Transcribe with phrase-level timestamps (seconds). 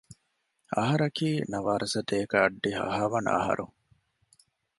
[0.77, 3.65] އަހަރަކީ ނަވާރަސަތޭކަ އަށްޑިހަ ހަވަނަ އަހަރު